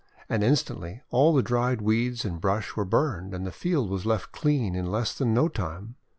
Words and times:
And 0.27 0.43
instantly 0.43 1.03
all 1.11 1.31
the 1.31 1.43
dried 1.43 1.79
weeds 1.79 2.25
and 2.25 2.41
brush 2.41 2.75
were 2.75 2.85
burned, 2.85 3.35
and 3.35 3.45
the 3.45 3.51
field 3.51 3.91
was 3.91 4.03
left 4.03 4.31
clean 4.31 4.73
in 4.73 4.91
less 4.91 5.15
than 5.15 5.31
no 5.31 5.47
time. 5.47 5.93